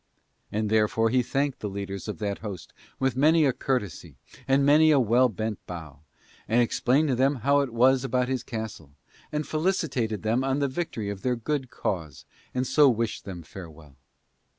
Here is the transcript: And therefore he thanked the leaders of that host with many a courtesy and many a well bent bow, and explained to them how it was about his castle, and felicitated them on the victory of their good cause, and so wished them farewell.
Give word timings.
And 0.51 0.71
therefore 0.71 1.11
he 1.11 1.21
thanked 1.21 1.59
the 1.59 1.69
leaders 1.69 2.07
of 2.07 2.17
that 2.17 2.39
host 2.39 2.73
with 2.97 3.15
many 3.15 3.45
a 3.45 3.53
courtesy 3.53 4.15
and 4.47 4.65
many 4.65 4.89
a 4.89 4.99
well 4.99 5.29
bent 5.29 5.63
bow, 5.67 5.99
and 6.47 6.59
explained 6.59 7.09
to 7.09 7.13
them 7.15 7.35
how 7.45 7.59
it 7.59 7.71
was 7.71 8.03
about 8.03 8.27
his 8.27 8.41
castle, 8.41 8.93
and 9.31 9.45
felicitated 9.47 10.23
them 10.23 10.43
on 10.43 10.57
the 10.57 10.67
victory 10.67 11.11
of 11.11 11.21
their 11.21 11.35
good 11.35 11.69
cause, 11.69 12.25
and 12.51 12.65
so 12.65 12.89
wished 12.89 13.25
them 13.25 13.43
farewell. 13.43 13.95